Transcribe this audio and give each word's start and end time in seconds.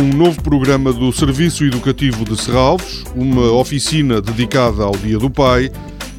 novo 0.00 0.40
programa 0.42 0.90
do 0.90 1.12
Serviço 1.12 1.64
Educativo 1.64 2.24
de 2.24 2.40
Serralves, 2.40 3.04
uma 3.14 3.52
oficina 3.52 4.22
dedicada 4.22 4.84
ao 4.84 4.92
Dia 4.92 5.18
do 5.18 5.28
Pai 5.28 5.70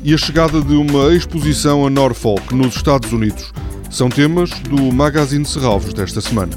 e 0.03 0.13
a 0.13 0.17
chegada 0.17 0.61
de 0.61 0.75
uma 0.75 1.11
exposição 1.15 1.87
a 1.87 1.89
Norfolk, 1.89 2.53
nos 2.53 2.75
Estados 2.75 3.11
Unidos. 3.11 3.51
São 3.89 4.09
temas 4.09 4.51
do 4.69 4.91
Magazine 4.91 5.45
Serralves 5.45 5.91
desta 5.91 6.21
semana. 6.21 6.51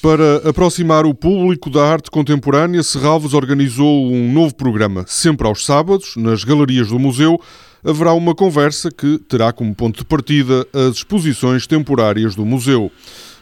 Para 0.00 0.48
aproximar 0.48 1.04
o 1.04 1.12
público 1.12 1.68
da 1.68 1.84
arte 1.84 2.08
contemporânea, 2.08 2.84
Serralves 2.84 3.34
organizou 3.34 4.12
um 4.12 4.32
novo 4.32 4.54
programa. 4.54 5.04
Sempre 5.08 5.48
aos 5.48 5.66
sábados, 5.66 6.14
nas 6.16 6.44
galerias 6.44 6.86
do 6.86 7.00
museu, 7.00 7.40
haverá 7.84 8.12
uma 8.12 8.32
conversa 8.32 8.92
que 8.92 9.18
terá 9.18 9.52
como 9.52 9.74
ponto 9.74 9.98
de 9.98 10.04
partida 10.04 10.64
as 10.72 10.98
exposições 10.98 11.66
temporárias 11.66 12.36
do 12.36 12.44
museu. 12.44 12.92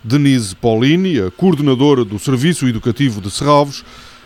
Denise 0.02 0.56
Paulini, 0.56 1.20
a 1.20 1.30
coordenadora 1.30 2.06
do 2.06 2.18
Serviço 2.18 2.66
Educativo 2.66 3.20
de 3.20 3.30
Serralves, 3.30 3.84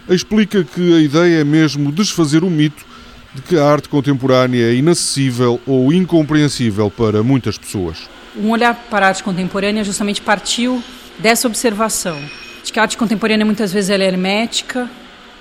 explica 0.09 0.63
que 0.63 0.95
a 0.95 1.01
ideia 1.01 1.41
é 1.41 1.45
mesmo 1.45 1.91
desfazer 1.91 2.45
o 2.45 2.51
mito 2.51 2.87
de 3.35 3.43
que 3.43 3.59
a 3.59 3.65
arte 3.65 3.89
contemporânea 3.89 4.71
é 4.71 4.75
inacessível 4.75 5.61
ou 5.67 5.93
incompreensível 5.93 6.93
para 6.93 7.25
muitas 7.25 7.59
pessoas. 7.59 8.09
Um 8.37 8.51
olhar 8.51 8.75
para 8.89 9.07
a 9.07 9.09
arte 9.09 9.25
contemporânea 9.25 9.83
justamente 9.83 10.23
partiu 10.23 10.81
dessa 11.21 11.47
observação 11.47 12.19
de 12.65 12.73
que 12.73 12.79
a 12.79 12.83
arte 12.83 12.97
contemporânea 12.97 13.45
muitas 13.45 13.73
vezes 13.73 13.91
é 13.91 13.99
hermética, 13.99 14.91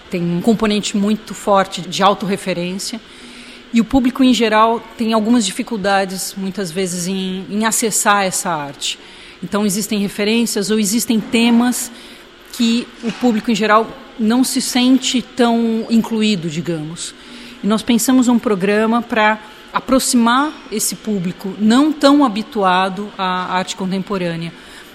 tem 0.09 0.21
um 0.21 0.41
componente 0.41 0.97
muito 0.97 1.33
forte 1.33 1.81
de 1.81 2.03
autorreferência 2.03 2.99
e 3.71 3.79
o 3.79 3.85
público 3.85 4.23
em 4.23 4.33
geral 4.33 4.83
tem 4.97 5.13
algumas 5.13 5.45
dificuldades 5.45 6.33
muitas 6.35 6.71
vezes 6.71 7.07
em, 7.07 7.45
em 7.49 7.65
acessar 7.65 8.23
essa 8.23 8.49
arte. 8.49 8.99
Então 9.43 9.65
existem 9.65 9.99
referências 9.99 10.69
ou 10.69 10.79
existem 10.79 11.19
temas 11.19 11.91
que 12.53 12.87
o 13.03 13.11
público 13.11 13.51
em 13.51 13.55
geral 13.55 13.87
não 14.19 14.43
se 14.43 14.61
sente 14.61 15.21
tão 15.21 15.85
incluído, 15.89 16.49
digamos. 16.49 17.13
E 17.63 17.67
nós 17.67 17.81
pensamos 17.81 18.27
um 18.27 18.39
programa 18.39 19.01
para 19.01 19.39
aproximar 19.71 20.51
esse 20.71 20.95
público 20.95 21.53
não 21.59 21.93
tão 21.93 22.25
habituado 22.25 23.11
à 23.17 23.55
arte 23.55 23.75
contemporânea 23.75 24.51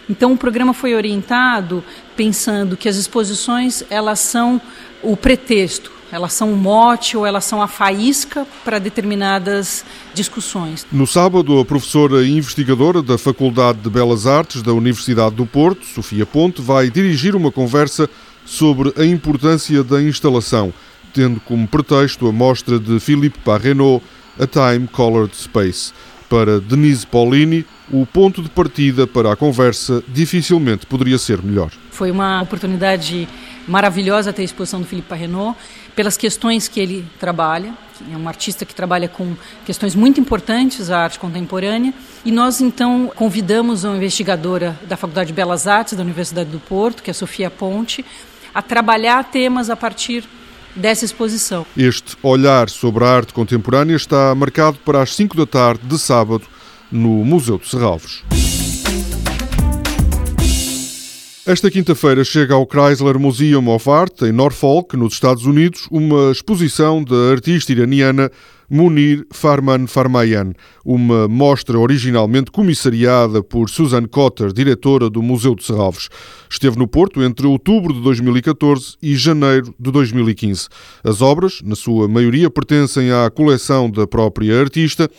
então 0.08 0.32
o 0.32 0.36
programa 0.36 0.74
foi 0.74 0.94
orientado 0.94 1.82
pensando 2.16 2.76
que 2.76 2.88
as 2.88 2.96
exposições 2.96 3.82
elas 3.88 4.20
são 4.20 4.60
o 5.02 5.16
pretexto, 5.16 5.92
elas 6.10 6.32
são 6.32 6.52
o 6.52 6.56
mote 6.56 7.16
ou 7.16 7.26
elas 7.26 7.44
são 7.44 7.60
a 7.60 7.66
faísca 7.66 8.46
para 8.64 8.78
determinadas 8.78 9.84
discussões. 10.14 10.86
No 10.92 11.06
sábado, 11.06 11.58
a 11.58 11.64
professora 11.64 12.24
e 12.24 12.36
investigadora 12.36 13.02
da 13.02 13.18
Faculdade 13.18 13.80
de 13.80 13.90
Belas 13.90 14.26
Artes 14.26 14.62
da 14.62 14.72
Universidade 14.72 15.34
do 15.34 15.46
Porto, 15.46 15.84
Sofia 15.84 16.24
Ponte, 16.24 16.62
vai 16.62 16.88
dirigir 16.90 17.34
uma 17.34 17.50
conversa 17.50 18.08
sobre 18.44 18.92
a 18.96 19.04
importância 19.04 19.82
da 19.82 20.02
instalação, 20.02 20.72
tendo 21.12 21.40
como 21.40 21.66
pretexto 21.66 22.28
a 22.28 22.32
mostra 22.32 22.78
de 22.78 23.00
Philippe 23.00 23.38
Parrenot, 23.40 24.02
A 24.38 24.46
Time 24.46 24.86
Colored 24.86 25.34
Space. 25.34 25.92
Para 26.28 26.60
Denise 26.60 27.06
Paulini, 27.06 27.64
o 27.90 28.06
ponto 28.06 28.42
de 28.42 28.48
partida 28.48 29.06
para 29.06 29.32
a 29.32 29.36
conversa 29.36 30.02
dificilmente 30.08 30.86
poderia 30.86 31.18
ser 31.18 31.42
melhor. 31.42 31.70
Foi 31.90 32.10
uma 32.10 32.42
oportunidade 32.42 33.28
maravilhosa 33.66 34.32
ter 34.32 34.42
a 34.42 34.44
exposição 34.44 34.80
do 34.80 34.86
Felipe 34.86 35.08
Parrenot, 35.08 35.56
pelas 35.94 36.16
questões 36.16 36.68
que 36.68 36.80
ele 36.80 37.06
trabalha, 37.18 37.72
é 38.12 38.16
um 38.16 38.28
artista 38.28 38.64
que 38.64 38.74
trabalha 38.74 39.08
com 39.08 39.36
questões 39.64 39.94
muito 39.94 40.20
importantes 40.20 40.90
à 40.90 41.04
arte 41.04 41.18
contemporânea, 41.18 41.94
e 42.24 42.32
nós 42.32 42.60
então 42.60 43.10
convidamos 43.14 43.84
uma 43.84 43.96
investigadora 43.96 44.78
da 44.88 44.96
Faculdade 44.96 45.28
de 45.28 45.32
Belas 45.32 45.66
Artes 45.66 45.94
da 45.94 46.02
Universidade 46.02 46.50
do 46.50 46.58
Porto, 46.58 47.02
que 47.02 47.10
é 47.10 47.12
a 47.12 47.14
Sofia 47.14 47.50
Ponte, 47.50 48.04
a 48.52 48.60
trabalhar 48.60 49.22
temas 49.24 49.70
a 49.70 49.76
partir 49.76 50.24
dessa 50.74 51.04
exposição. 51.04 51.64
Este 51.76 52.16
olhar 52.22 52.68
sobre 52.68 53.04
a 53.04 53.08
arte 53.08 53.32
contemporânea 53.32 53.94
está 53.94 54.34
marcado 54.34 54.78
para 54.84 55.00
as 55.00 55.14
5 55.14 55.36
da 55.36 55.46
tarde 55.46 55.82
de 55.84 55.98
sábado 55.98 56.42
no 56.94 57.24
Museu 57.24 57.58
de 57.58 57.68
Serralves. 57.68 58.22
Esta 61.44 61.70
quinta-feira 61.70 62.24
chega 62.24 62.54
ao 62.54 62.66
Chrysler 62.66 63.18
Museum 63.18 63.68
of 63.68 63.90
Art, 63.90 64.22
em 64.22 64.32
Norfolk, 64.32 64.96
nos 64.96 65.12
Estados 65.12 65.44
Unidos, 65.44 65.86
uma 65.90 66.30
exposição 66.30 67.04
da 67.04 67.32
artista 67.32 67.72
iraniana 67.72 68.30
Munir 68.68 69.26
Farman 69.30 69.86
Farmayan, 69.86 70.52
uma 70.84 71.28
mostra 71.28 71.78
originalmente 71.78 72.50
comissariada 72.50 73.42
por 73.42 73.68
Susan 73.68 74.06
Cotter, 74.06 74.52
diretora 74.52 75.10
do 75.10 75.22
Museu 75.22 75.54
de 75.54 75.64
Serralves. 75.64 76.08
Esteve 76.50 76.78
no 76.78 76.86
Porto 76.86 77.22
entre 77.22 77.46
outubro 77.46 77.92
de 77.92 78.00
2014 78.00 78.96
e 79.02 79.16
janeiro 79.16 79.74
de 79.78 79.90
2015. 79.90 80.68
As 81.02 81.20
obras, 81.20 81.60
na 81.62 81.74
sua 81.74 82.08
maioria, 82.08 82.50
pertencem 82.50 83.10
à 83.10 83.30
coleção 83.30 83.90
da 83.90 84.06
própria 84.06 84.60
artista 84.60 85.10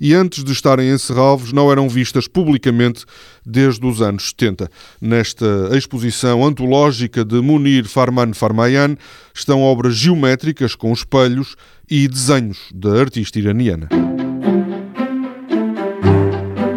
e 0.00 0.14
antes 0.14 0.44
de 0.44 0.52
estarem 0.52 0.90
em 0.90 0.98
Serralves 0.98 1.52
não 1.52 1.70
eram 1.70 1.88
vistas 1.88 2.28
publicamente 2.28 3.04
desde 3.44 3.84
os 3.86 4.00
anos 4.00 4.28
70. 4.30 4.70
Nesta 5.00 5.70
exposição 5.72 6.44
antológica 6.44 7.24
de 7.24 7.40
Munir 7.40 7.86
Farman 7.88 8.32
Farmayan 8.32 8.96
estão 9.34 9.62
obras 9.62 9.96
geométricas 9.96 10.74
com 10.74 10.92
espelhos 10.92 11.56
e 11.90 12.08
desenhos 12.08 12.58
da 12.74 13.00
artista 13.00 13.38
iraniana. 13.38 13.88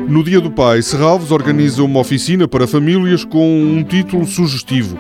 No 0.08 0.24
Dia 0.24 0.40
do 0.40 0.50
Pai, 0.50 0.82
Serralves 0.82 1.32
organiza 1.32 1.84
uma 1.84 2.00
oficina 2.00 2.48
para 2.48 2.66
famílias 2.66 3.24
com 3.24 3.62
um 3.62 3.84
título 3.84 4.26
sugestivo: 4.26 4.98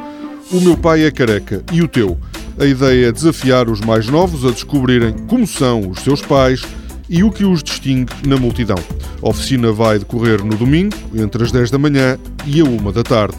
O 0.52 0.60
meu 0.62 0.78
pai 0.78 1.06
é 1.06 1.12
careca 1.12 1.64
e 1.72 1.82
o 1.82 1.88
teu. 1.88 2.18
A 2.60 2.66
ideia 2.66 3.08
é 3.08 3.12
desafiar 3.12 3.70
os 3.70 3.82
mais 3.82 4.08
novos 4.08 4.46
a 4.46 4.52
descobrirem 4.52 5.14
como 5.28 5.48
são 5.48 5.90
os 5.90 6.00
seus 6.00 6.22
pais 6.22 6.62
e 7.10 7.24
o 7.24 7.32
que 7.32 7.46
os 7.46 7.64
distingue 7.64 8.12
na 8.26 8.38
multidão. 8.38 8.78
A 9.22 9.30
oficina 9.30 9.72
vai 9.72 10.00
decorrer 10.00 10.44
no 10.44 10.56
domingo, 10.56 10.96
entre 11.16 11.44
as 11.44 11.52
10 11.52 11.72
da 11.72 11.78
manhã 11.78 12.18
e 12.46 12.60
a 12.60 12.64
1 12.64 12.92
da 12.92 13.04
tarde. 13.04 13.38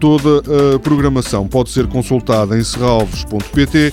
Toda 0.00 0.42
a 0.74 0.78
programação 0.78 1.46
pode 1.46 1.70
ser 1.70 1.86
consultada 1.86 2.58
em 2.58 2.64
serralves.pt 2.64 3.92